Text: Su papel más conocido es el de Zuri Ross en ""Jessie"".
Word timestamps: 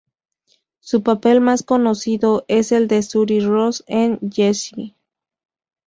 Su 0.79 1.03
papel 1.03 1.41
más 1.41 1.61
conocido 1.61 2.43
es 2.47 2.71
el 2.71 2.87
de 2.87 3.03
Zuri 3.03 3.39
Ross 3.39 3.83
en 3.85 4.17
""Jessie"". 4.31 4.95